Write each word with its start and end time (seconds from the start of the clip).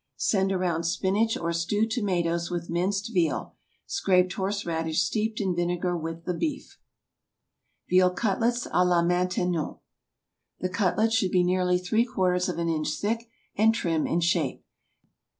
Send 0.17 0.51
around 0.51 0.85
spinach 0.85 1.37
or 1.37 1.53
stewed 1.53 1.91
tomatoes 1.91 2.49
with 2.49 2.71
minced 2.71 3.13
veal; 3.13 3.53
scraped 3.85 4.33
horseradish 4.33 5.03
steeped 5.03 5.39
in 5.39 5.55
vinegar 5.55 5.95
with 5.95 6.25
the 6.25 6.33
beef. 6.33 6.79
VEAL 7.87 8.09
CUTLETS 8.09 8.65
À 8.73 8.83
LA 8.83 9.03
MAINTENON. 9.03 9.75
The 10.59 10.69
cutlets 10.69 11.13
should 11.13 11.29
be 11.29 11.43
nearly 11.43 11.77
three 11.77 12.03
quarters 12.03 12.49
of 12.49 12.57
an 12.57 12.67
inch 12.67 12.89
thick, 12.95 13.29
and 13.55 13.75
trim 13.75 14.07
in 14.07 14.21
shape. 14.21 14.65